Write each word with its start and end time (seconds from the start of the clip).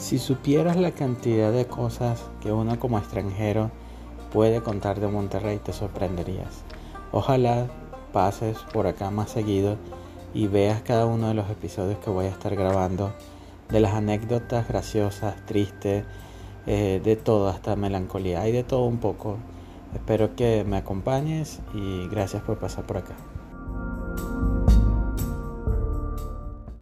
Si 0.00 0.18
supieras 0.18 0.76
la 0.76 0.92
cantidad 0.92 1.52
de 1.52 1.66
cosas 1.66 2.24
que 2.40 2.50
uno 2.50 2.80
como 2.80 2.98
extranjero 2.98 3.70
puede 4.32 4.62
contar 4.62 4.98
de 4.98 5.08
Monterrey, 5.08 5.58
te 5.58 5.74
sorprenderías. 5.74 6.62
Ojalá 7.12 7.66
pases 8.10 8.56
por 8.72 8.86
acá 8.86 9.10
más 9.10 9.30
seguido 9.30 9.76
y 10.32 10.46
veas 10.46 10.80
cada 10.80 11.04
uno 11.04 11.28
de 11.28 11.34
los 11.34 11.50
episodios 11.50 11.98
que 11.98 12.08
voy 12.08 12.24
a 12.24 12.30
estar 12.30 12.56
grabando, 12.56 13.12
de 13.68 13.80
las 13.80 13.92
anécdotas 13.92 14.66
graciosas, 14.66 15.36
tristes, 15.44 16.06
eh, 16.66 17.02
de 17.04 17.16
todo, 17.16 17.50
hasta 17.50 17.76
melancolía. 17.76 18.40
Hay 18.40 18.52
de 18.52 18.64
todo 18.64 18.86
un 18.86 18.98
poco. 18.98 19.36
Espero 19.94 20.34
que 20.34 20.64
me 20.66 20.78
acompañes 20.78 21.60
y 21.74 22.08
gracias 22.08 22.42
por 22.42 22.58
pasar 22.58 22.86
por 22.86 22.96
acá. 22.96 23.16